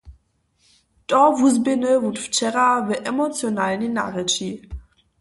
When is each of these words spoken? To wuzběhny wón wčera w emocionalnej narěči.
To 1.07 1.19
wuzběhny 1.37 1.91
wón 2.01 2.15
wčera 2.23 2.65
w 2.85 2.87
emocionalnej 3.11 3.91
narěči. 3.97 4.49